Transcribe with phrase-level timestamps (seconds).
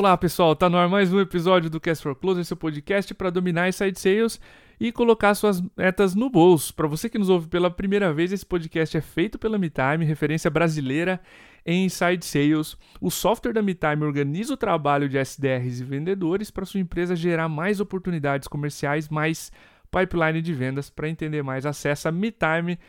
[0.00, 3.28] Olá pessoal, tá no ar mais um episódio do Cast for Closer, seu podcast para
[3.28, 4.40] dominar inside sales
[4.80, 6.74] e colocar suas metas no bolso.
[6.74, 10.48] Para você que nos ouve pela primeira vez, esse podcast é feito pela MeTime, referência
[10.50, 11.20] brasileira
[11.66, 12.78] em inside sales.
[12.98, 17.50] O software da MeTime organiza o trabalho de SDRs e vendedores para sua empresa gerar
[17.50, 19.52] mais oportunidades comerciais, mais
[19.90, 20.88] pipeline de vendas.
[20.88, 22.80] Para entender mais, acesse metime.com.br.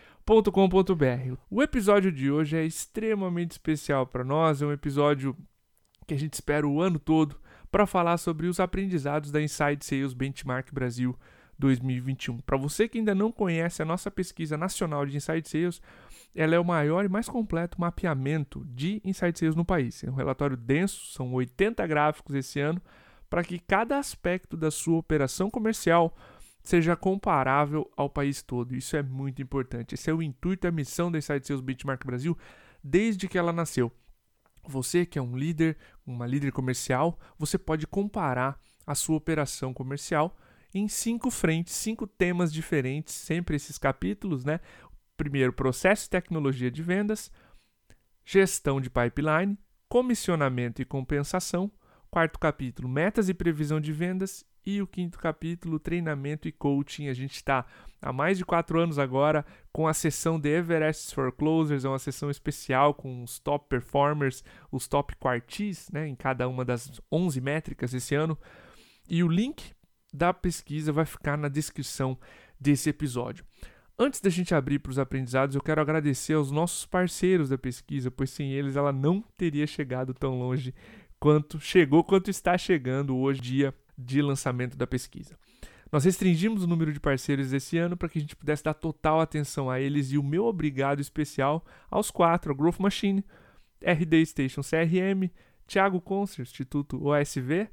[1.50, 5.36] O episódio de hoje é extremamente especial para nós, é um episódio
[6.06, 7.40] que a gente espera o ano todo
[7.72, 11.18] para falar sobre os aprendizados da Inside Sales Benchmark Brasil
[11.58, 12.40] 2021.
[12.40, 15.82] Para você que ainda não conhece a nossa pesquisa nacional de Inside Sales,
[16.36, 20.04] ela é o maior e mais completo mapeamento de Inside Sales no país.
[20.04, 22.82] É um relatório denso, são 80 gráficos esse ano,
[23.30, 26.16] para que cada aspecto da sua operação comercial
[26.64, 28.76] seja comparável ao país todo.
[28.76, 29.96] Isso é muito importante.
[29.96, 32.38] Esse é o intuito e a missão da Inside Sales Benchmark Brasil
[32.84, 33.92] desde que ela nasceu.
[34.64, 40.36] Você que é um líder, uma líder comercial, você pode comparar a sua operação comercial
[40.74, 44.60] em cinco frentes, cinco temas diferentes, sempre esses capítulos, né?
[45.18, 47.32] Primeiro, processo e tecnologia de vendas,
[48.26, 49.58] gestão de pipeline,
[49.90, 51.72] comissionamento e compensação.
[52.10, 54.46] Quarto capítulo, metas e previsão de vendas.
[54.66, 57.08] E o quinto capítulo, treinamento e coaching.
[57.08, 57.66] A gente está
[58.02, 62.00] há mais de quatro anos agora com a sessão de Everest for Closers, é uma
[62.00, 67.40] sessão especial com os top performers, os top quartis, né, em cada uma das 11
[67.42, 68.38] métricas esse ano.
[69.10, 69.74] E o link
[70.14, 72.18] da pesquisa vai ficar na descrição
[72.60, 73.46] desse episódio.
[73.98, 78.10] Antes da gente abrir para os aprendizados, eu quero agradecer aos nossos parceiros da pesquisa,
[78.10, 80.74] pois sem eles ela não teria chegado tão longe
[81.20, 83.76] quanto chegou, quanto está chegando hoje, dia
[84.06, 85.38] de lançamento da pesquisa.
[85.92, 89.20] Nós restringimos o número de parceiros esse ano para que a gente pudesse dar total
[89.20, 93.26] atenção a eles e o meu obrigado especial aos quatro, a Growth Machine,
[93.82, 95.30] RD Station CRM,
[95.68, 97.70] Thiago Concer, Instituto OSV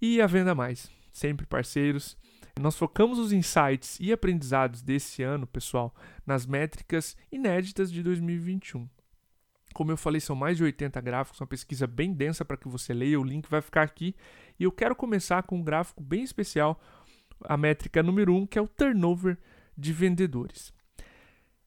[0.00, 2.16] e a Venda Mais sempre parceiros.
[2.60, 5.94] Nós focamos os insights e aprendizados desse ano, pessoal,
[6.26, 8.88] nas métricas inéditas de 2021.
[9.78, 12.92] Como eu falei, são mais de 80 gráficos, uma pesquisa bem densa para que você
[12.92, 14.12] leia, o link vai ficar aqui.
[14.58, 16.80] E eu quero começar com um gráfico bem especial,
[17.44, 19.38] a métrica número 1, um, que é o turnover
[19.76, 20.74] de vendedores.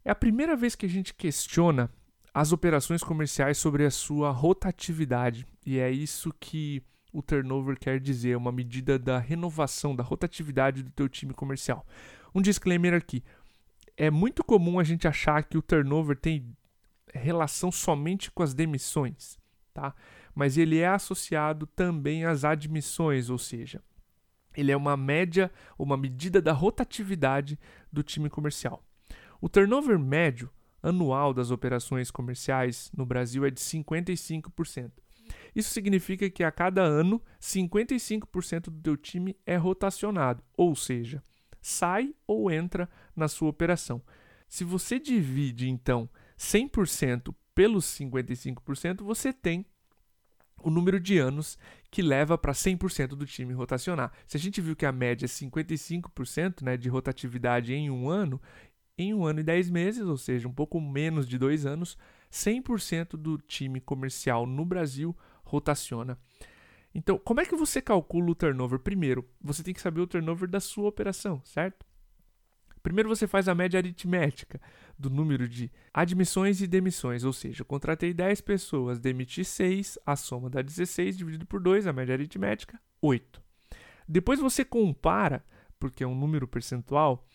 [0.04, 1.90] É a primeira vez que a gente questiona
[2.34, 6.84] as operações comerciais sobre a sua rotatividade, e é isso que
[7.14, 11.88] o turnover quer dizer, é uma medida da renovação, da rotatividade do teu time comercial.
[12.36, 13.24] Um disclaimer aqui.
[13.96, 16.54] É muito comum a gente achar que o turnover tem
[17.20, 19.38] relação somente com as demissões,
[19.74, 19.94] tá?
[20.34, 23.82] Mas ele é associado também às admissões, ou seja,
[24.56, 27.60] ele é uma média, uma medida da rotatividade
[27.92, 28.84] do time comercial.
[29.40, 30.50] O turnover médio
[30.84, 34.92] anual das operações comerciais no Brasil é de 55%.
[35.56, 41.24] Isso significa que a cada ano 55% do teu time é rotacionado, ou seja,
[41.62, 44.02] sai ou entra na sua operação.
[44.48, 46.10] Se você divide então
[46.42, 49.64] 100% pelos 55%, você tem
[50.64, 51.58] o número de anos
[51.92, 54.12] que leva para 100% do time rotacionar.
[54.26, 58.42] Se a gente viu que a média é 55% né, de rotatividade em um ano,
[58.98, 61.96] em um ano e 10 meses, ou seja, um pouco menos de dois anos,
[62.32, 66.18] 100% do time comercial no Brasil rotaciona.
[66.94, 68.80] Então, como é que você calcula o turnover?
[68.80, 71.86] Primeiro, você tem que saber o turnover da sua operação, certo?
[72.92, 74.60] Primeiro você faz a média aritmética
[75.00, 80.18] do número de admissões e demissões, ou seja, eu contratei 10 pessoas, demiti 6, a
[80.18, 83.42] soma dá 16 dividido por 2, a média aritmética, 8.
[84.06, 85.42] Depois você compara,
[85.80, 87.26] porque é um número percentual,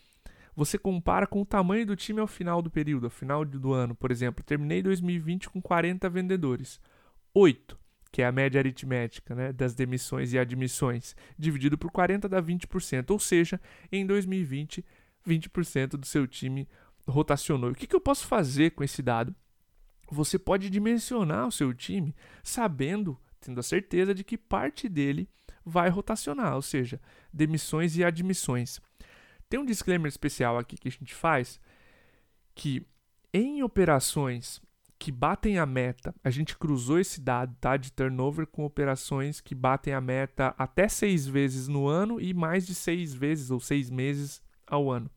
[0.55, 3.95] você compara com o tamanho do time ao final do período, ao final do ano.
[3.95, 6.79] Por exemplo, terminei 2020 com 40 vendedores.
[7.33, 7.75] 8
[8.11, 13.11] que é a média aritmética né, das demissões e admissões, dividido por 40 dá 20%,
[13.11, 13.59] ou seja,
[13.91, 14.83] em 2020,
[15.27, 16.67] 20% do seu time
[17.07, 17.71] rotacionou.
[17.71, 19.35] O que, que eu posso fazer com esse dado?
[20.09, 25.29] Você pode dimensionar o seu time sabendo, tendo a certeza de que parte dele
[25.65, 27.01] vai rotacionar, ou seja,
[27.31, 28.79] demissões e admissões.
[29.49, 31.59] Tem um disclaimer especial aqui que a gente faz
[32.55, 32.85] que
[33.33, 34.61] em operações
[34.99, 36.13] que batem a meta.
[36.23, 40.87] A gente cruzou esse dado tá, de turnover com operações que batem a meta até
[40.87, 45.09] seis vezes no ano e mais de seis vezes ou seis meses ao ano.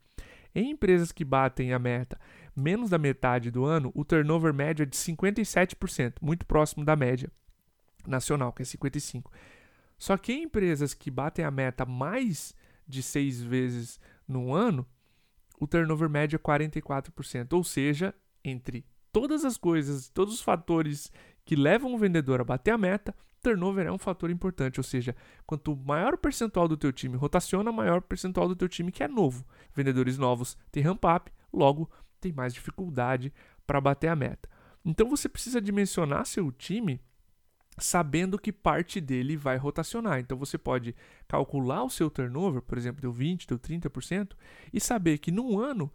[0.54, 2.18] Em empresas que batem a meta
[2.54, 7.30] menos da metade do ano, o turnover médio é de 57%, muito próximo da média
[8.06, 9.24] nacional, que é 55%.
[9.98, 12.54] Só que em empresas que batem a meta mais
[12.88, 14.86] de seis vezes no ano,
[15.60, 21.12] o turnover médio é 44%, ou seja, entre todas as coisas, todos os fatores
[21.44, 25.14] que levam o vendedor a bater a meta, turnover é um fator importante, ou seja,
[25.46, 29.02] quanto maior o percentual do teu time rotaciona, maior o percentual do teu time que
[29.02, 29.44] é novo.
[29.74, 31.90] Vendedores novos têm ramp up, logo
[32.20, 33.32] tem mais dificuldade
[33.66, 34.48] para bater a meta.
[34.84, 37.00] Então você precisa dimensionar seu time
[37.78, 40.20] sabendo que parte dele vai rotacionar.
[40.20, 40.94] Então você pode
[41.26, 44.32] calcular o seu turnover, por exemplo, deu 20, deu 30%,
[44.72, 45.90] e saber que num ano,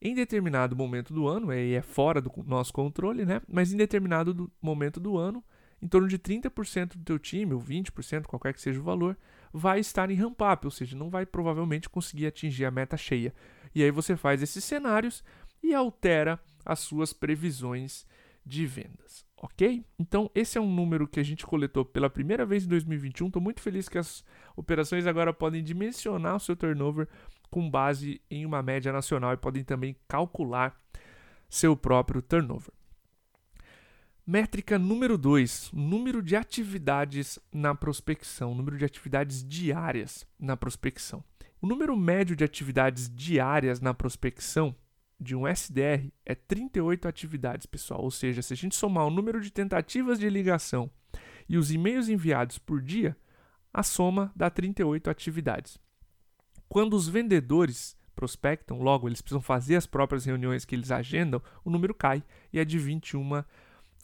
[0.00, 3.40] em determinado momento do ano, aí é fora do nosso controle, né?
[3.48, 5.42] Mas em determinado do momento do ano,
[5.80, 9.16] em torno de 30% do teu time, ou 20%, qualquer que seja o valor,
[9.52, 13.34] vai estar em ramp up, ou seja, não vai provavelmente conseguir atingir a meta cheia.
[13.74, 15.22] E aí você faz esses cenários
[15.62, 18.06] e altera as suas previsões
[18.44, 19.84] de vendas ok?
[19.98, 23.26] Então, esse é um número que a gente coletou pela primeira vez em 2021.
[23.26, 24.24] Estou muito feliz que as
[24.56, 27.08] operações agora podem dimensionar o seu turnover
[27.50, 30.76] com base em uma média nacional e podem também calcular
[31.48, 32.75] seu próprio turnover.
[34.28, 41.22] Métrica número 2, número de atividades na prospecção, número de atividades diárias na prospecção.
[41.62, 44.74] O número médio de atividades diárias na prospecção
[45.20, 48.02] de um SDR é 38 atividades, pessoal.
[48.02, 50.90] Ou seja, se a gente somar o número de tentativas de ligação
[51.48, 53.16] e os e-mails enviados por dia,
[53.72, 55.78] a soma dá 38 atividades.
[56.68, 61.70] Quando os vendedores prospectam, logo eles precisam fazer as próprias reuniões que eles agendam, o
[61.70, 63.44] número cai e é de 21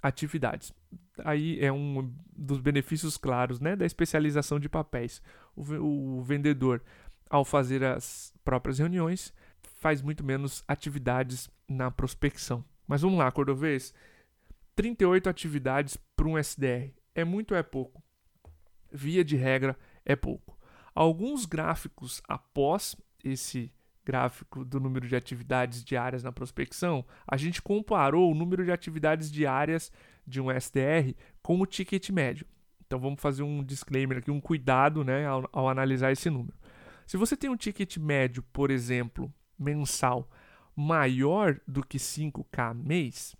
[0.02, 0.72] atividades.
[1.24, 5.22] Aí é um dos benefícios claros né, da especialização de papéis.
[5.54, 6.82] O, o vendedor,
[7.30, 9.32] ao fazer as próprias reuniões,
[9.76, 12.64] faz muito menos atividades na prospecção.
[12.86, 13.94] Mas vamos lá, Cordovez.
[14.74, 16.92] 38 atividades para um SDR.
[17.14, 18.02] É muito ou é pouco?
[18.90, 20.58] Via de regra, é pouco.
[20.94, 23.72] Alguns gráficos após esse
[24.04, 29.30] gráfico do número de atividades diárias na prospecção, a gente comparou o número de atividades
[29.30, 29.92] diárias
[30.26, 32.46] de um SDR com o ticket médio.
[32.86, 36.56] Então vamos fazer um disclaimer aqui, um cuidado né, ao, ao analisar esse número.
[37.06, 40.28] Se você tem um ticket médio, por exemplo, mensal
[40.74, 43.36] maior do que 5K mês,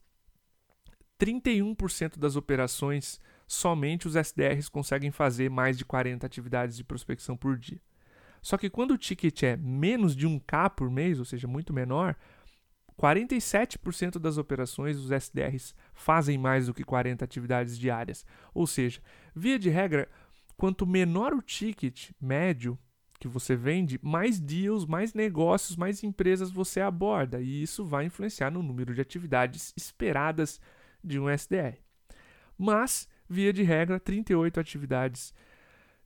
[1.19, 7.57] 31% das operações somente os SDRs conseguem fazer mais de 40 atividades de prospecção por
[7.59, 7.81] dia.
[8.43, 12.17] Só que quando o ticket é menos de 1K por mês, ou seja, muito menor,
[13.01, 18.27] 47% das operações os SDRs fazem mais do que 40 atividades diárias.
[18.53, 19.01] Ou seja,
[19.35, 20.09] via de regra,
[20.57, 22.79] quanto menor o ticket médio,
[23.19, 27.41] que você vende, mais deals, mais negócios, mais empresas você aborda.
[27.41, 30.61] E isso vai influenciar no número de atividades esperadas
[31.03, 31.79] de um SDR.
[32.59, 35.33] Mas, via de regra, 38 atividades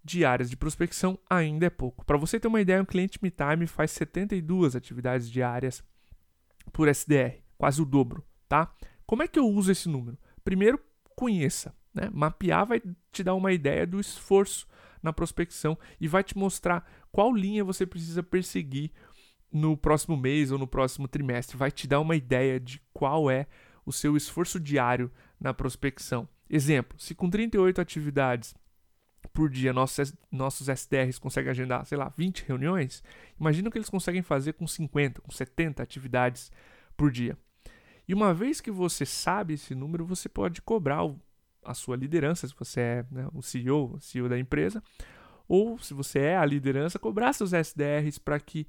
[0.07, 2.05] diárias de prospecção ainda é pouco.
[2.05, 5.83] Para você ter uma ideia, um cliente MeTime faz 72 atividades diárias
[6.73, 8.73] por SDR, quase o dobro, tá?
[9.05, 10.17] Como é que eu uso esse número?
[10.45, 10.81] Primeiro,
[11.17, 12.09] conheça, né?
[12.13, 12.81] Mapear vai
[13.13, 14.67] te dar uma ideia do esforço
[15.03, 18.93] na prospecção e vai te mostrar qual linha você precisa perseguir
[19.51, 21.57] no próximo mês ou no próximo trimestre.
[21.57, 23.47] Vai te dar uma ideia de qual é
[23.85, 25.11] o seu esforço diário
[25.41, 26.29] na prospecção.
[26.49, 28.55] Exemplo: se com 38 atividades
[29.37, 33.05] por dia nossos, nossos SDRs conseguem agendar, sei lá, 20 reuniões,
[33.39, 36.51] imagina o que eles conseguem fazer com 50, com 70 atividades
[36.97, 37.37] por dia.
[38.09, 41.03] E uma vez que você sabe esse número, você pode cobrar
[41.63, 44.83] a sua liderança, se você é né, o CEO, CEO da empresa,
[45.47, 48.67] ou se você é a liderança, cobrar seus SDRs para que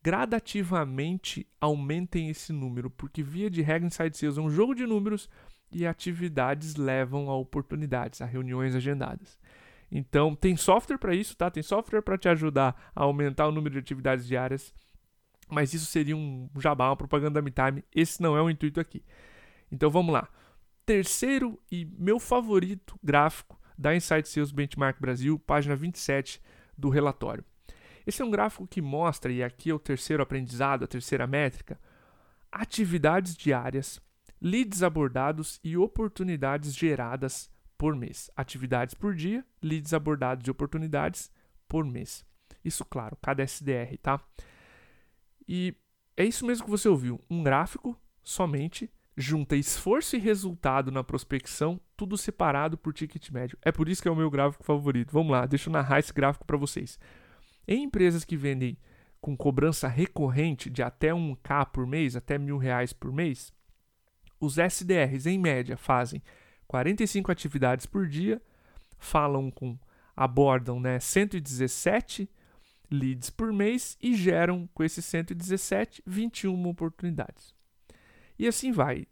[0.00, 5.28] gradativamente aumentem esse número, porque via de regra Inside Sales é um jogo de números
[5.72, 9.36] e atividades levam a oportunidades, a reuniões agendadas.
[9.96, 11.50] Então, tem software para isso, tá?
[11.50, 14.74] Tem software para te ajudar a aumentar o número de atividades diárias,
[15.48, 17.84] mas isso seria um jabá, uma propaganda da MeTime.
[17.94, 19.04] Esse não é o intuito aqui.
[19.70, 20.28] Então, vamos lá
[20.84, 26.40] terceiro e meu favorito gráfico da Insight Sales Benchmark Brasil, página 27
[26.76, 27.44] do relatório.
[28.06, 31.80] Esse é um gráfico que mostra, e aqui é o terceiro aprendizado, a terceira métrica,
[32.52, 34.00] atividades diárias,
[34.40, 38.30] leads abordados e oportunidades geradas por mês.
[38.36, 41.30] Atividades por dia, leads abordados e oportunidades
[41.68, 42.24] por mês.
[42.64, 44.20] Isso, claro, cada SDR, tá?
[45.46, 45.74] E
[46.16, 51.80] é isso mesmo que você ouviu, um gráfico somente junta esforço e resultado na prospecção,
[51.96, 53.58] tudo separado por ticket médio.
[53.62, 55.12] É por isso que é o meu gráfico favorito.
[55.12, 56.98] Vamos lá, deixa eu narrar esse gráfico para vocês.
[57.66, 58.76] Em empresas que vendem
[59.20, 63.52] com cobrança recorrente de até 1K por mês, até mil reais por mês,
[64.38, 66.22] os SDRs, em média, fazem
[66.66, 68.40] 45 atividades por dia,
[68.98, 69.78] falam com,
[70.16, 72.28] abordam né, 117
[72.90, 77.54] leads por mês e geram, com esses 117, 21 oportunidades.
[78.38, 79.06] E assim vai.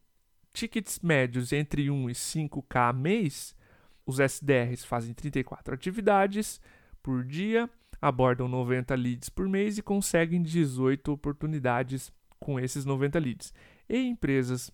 [0.52, 3.56] Tickets médios entre 1 e 5K mês
[4.04, 6.60] Os SDRs fazem 34 atividades
[7.02, 13.54] por dia, abordam 90 leads por mês e conseguem 18 oportunidades com esses 90 leads.
[13.88, 14.70] Em empresas,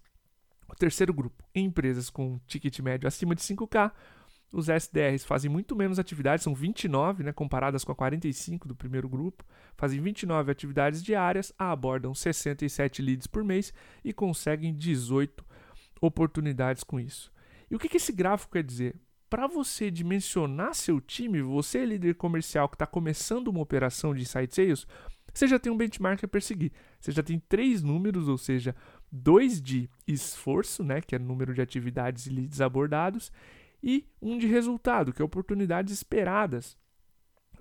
[0.68, 3.92] o terceiro grupo, em empresas com ticket médio acima de 5K,
[4.52, 9.08] os SDRs fazem muito menos atividades, são 29, né, comparadas com a 45 do primeiro
[9.08, 9.44] grupo,
[9.76, 15.44] fazem 29 atividades diárias, abordam 67 leads por mês e conseguem 18
[16.00, 17.30] oportunidades com isso.
[17.70, 18.96] E o que, que esse gráfico quer dizer?
[19.28, 24.54] Para você dimensionar seu time, você líder comercial que está começando uma operação de inside
[24.54, 24.86] sales,
[25.34, 26.72] você já tem um benchmark a perseguir.
[26.98, 28.74] Você já tem três números, ou seja,
[29.10, 33.32] dois de esforço, né, que é número de atividades e leads abordados,
[33.82, 36.76] e um de resultado, que é oportunidades esperadas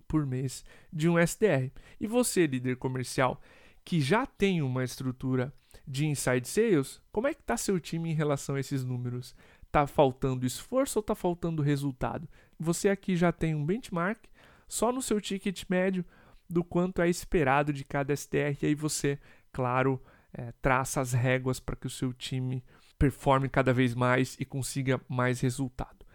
[0.07, 1.71] por mês de um SDR.
[1.99, 3.41] E você, líder comercial,
[3.83, 5.53] que já tem uma estrutura
[5.87, 9.35] de inside sales, como é que está seu time em relação a esses números?
[9.65, 12.27] Está faltando esforço ou está faltando resultado?
[12.59, 14.19] Você aqui já tem um benchmark
[14.67, 16.03] só no seu ticket médio
[16.49, 19.19] do quanto é esperado de cada SDR, e aí você,
[19.51, 20.01] claro,
[20.37, 22.63] é, traça as réguas para que o seu time
[22.97, 26.05] performe cada vez mais e consiga mais resultado.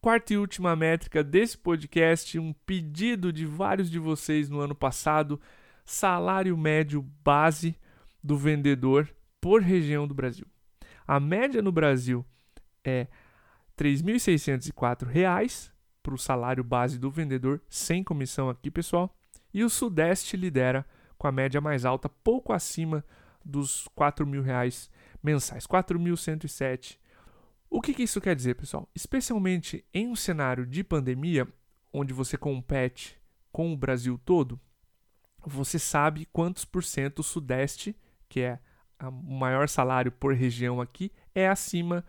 [0.00, 5.40] Quarta e última métrica desse podcast, um pedido de vários de vocês no ano passado:
[5.84, 7.76] salário médio base
[8.22, 9.08] do vendedor
[9.40, 10.46] por região do Brasil.
[11.06, 12.24] A média no Brasil
[12.84, 13.06] é
[13.78, 15.70] R$ 3.604
[16.02, 19.16] para o salário base do vendedor, sem comissão aqui, pessoal.
[19.54, 20.84] E o Sudeste lidera
[21.16, 23.04] com a média mais alta, pouco acima
[23.44, 24.90] dos R$ 4.000
[25.22, 26.98] mensais, R$ 4.107
[27.72, 28.86] o que, que isso quer dizer, pessoal?
[28.94, 31.48] Especialmente em um cenário de pandemia,
[31.90, 33.18] onde você compete
[33.50, 34.60] com o Brasil todo,
[35.40, 37.96] você sabe quantos por cento o Sudeste,
[38.28, 38.58] que é
[39.00, 42.04] o maior salário por região aqui, é acima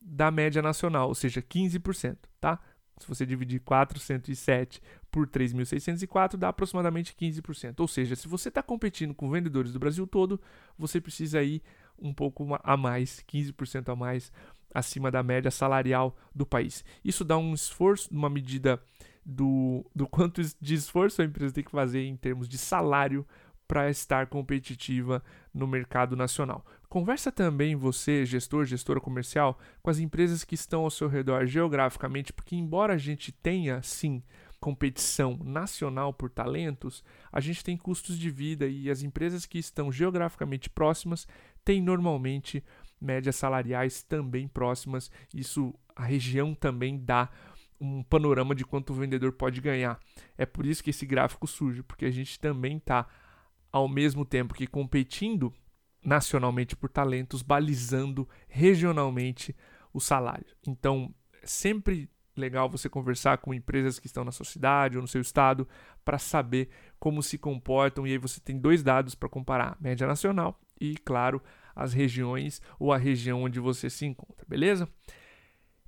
[0.00, 2.58] da média nacional, ou seja, 15%, tá?
[2.98, 4.82] Se você dividir 407
[5.16, 7.80] por 3.604, dá aproximadamente 15%.
[7.80, 10.38] Ou seja, se você está competindo com vendedores do Brasil todo,
[10.78, 11.62] você precisa ir
[11.98, 14.30] um pouco a mais, 15% a mais
[14.74, 16.84] acima da média salarial do país.
[17.02, 18.78] Isso dá um esforço, uma medida
[19.24, 23.26] do, do quanto de esforço a empresa tem que fazer em termos de salário
[23.66, 26.62] para estar competitiva no mercado nacional.
[26.90, 32.34] Conversa também você, gestor, gestora comercial, com as empresas que estão ao seu redor geograficamente,
[32.34, 34.22] porque embora a gente tenha sim
[34.60, 39.92] competição nacional por talentos, a gente tem custos de vida e as empresas que estão
[39.92, 41.26] geograficamente próximas
[41.64, 42.64] têm normalmente
[43.00, 45.10] médias salariais também próximas.
[45.34, 47.30] Isso a região também dá
[47.80, 50.00] um panorama de quanto o vendedor pode ganhar.
[50.36, 53.06] É por isso que esse gráfico surge, porque a gente também está,
[53.70, 55.52] ao mesmo tempo que competindo
[56.04, 59.54] nacionalmente por talentos, balizando regionalmente
[59.92, 60.46] o salário.
[60.66, 62.08] Então, sempre
[62.40, 65.66] legal você conversar com empresas que estão na sua cidade ou no seu estado
[66.04, 70.60] para saber como se comportam e aí você tem dois dados para comparar, média nacional
[70.80, 71.42] e, claro,
[71.74, 74.88] as regiões ou a região onde você se encontra, beleza?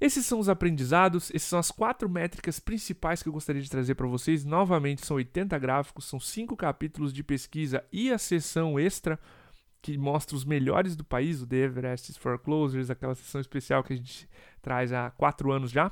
[0.00, 3.96] Esses são os aprendizados, essas são as quatro métricas principais que eu gostaria de trazer
[3.96, 4.44] para vocês.
[4.44, 9.18] Novamente, são 80 gráficos, são cinco capítulos de pesquisa e a sessão extra
[9.82, 13.92] que mostra os melhores do país, o The Everest for Closers, aquela sessão especial que
[13.92, 14.28] a gente
[14.62, 15.90] traz há quatro anos já.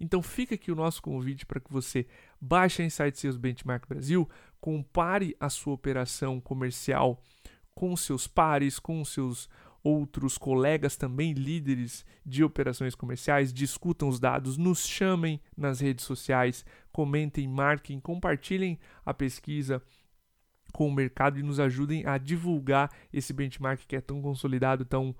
[0.00, 2.06] Então fica aqui o nosso convite para que você
[2.40, 4.28] baixe a Insight Sales Benchmark Brasil,
[4.60, 7.22] compare a sua operação comercial
[7.74, 9.48] com seus pares, com seus
[9.82, 16.64] outros colegas também líderes de operações comerciais, discutam os dados, nos chamem nas redes sociais,
[16.90, 19.82] comentem, marquem, compartilhem a pesquisa
[20.72, 25.14] com o mercado e nos ajudem a divulgar esse benchmark que é tão consolidado, tão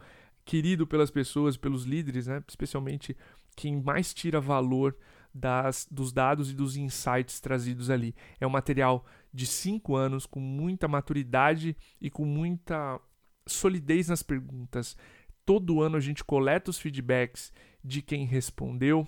[0.44, 2.42] querido pelas pessoas, pelos líderes, né?
[2.48, 3.16] especialmente
[3.54, 4.96] quem mais tira valor
[5.34, 8.14] das, dos dados e dos insights trazidos ali.
[8.40, 13.00] É um material de cinco anos com muita maturidade e com muita
[13.46, 14.96] solidez nas perguntas.
[15.44, 19.06] Todo ano a gente coleta os feedbacks de quem respondeu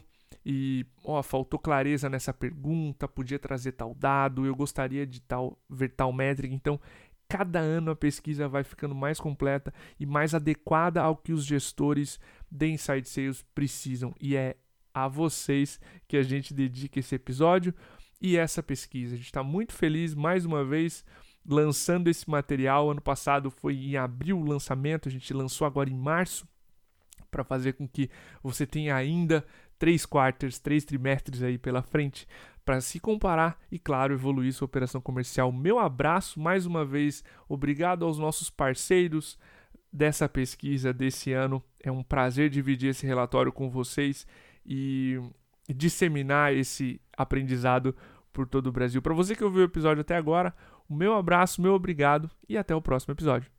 [0.48, 5.88] e ó, faltou clareza nessa pergunta, podia trazer tal dado, eu gostaria de tal ver
[5.88, 6.54] tal métrica.
[6.54, 6.80] Então,
[7.28, 12.20] cada ano a pesquisa vai ficando mais completa e mais adequada ao que os gestores
[12.50, 14.14] de Inside Sales precisam.
[14.20, 14.56] E é
[14.94, 17.74] a vocês que a gente dedica esse episódio
[18.20, 19.14] e essa pesquisa.
[19.14, 21.04] A gente está muito feliz mais uma vez
[21.46, 22.90] lançando esse material.
[22.90, 26.48] Ano passado foi em abril o lançamento, a gente lançou agora em março
[27.30, 28.08] para fazer com que
[28.42, 29.44] você tenha ainda
[29.78, 32.26] três quartos, três trimestres aí pela frente
[32.64, 35.52] para se comparar e, claro, evoluir sua operação comercial.
[35.52, 39.38] Meu abraço mais uma vez, obrigado aos nossos parceiros
[39.92, 41.62] dessa pesquisa desse ano.
[41.82, 44.26] É um prazer dividir esse relatório com vocês
[44.64, 45.20] e
[45.68, 47.94] disseminar esse aprendizado
[48.32, 49.00] por todo o Brasil.
[49.00, 50.52] Para você que ouviu o episódio até agora,
[50.88, 53.55] o meu abraço, meu obrigado e até o próximo episódio.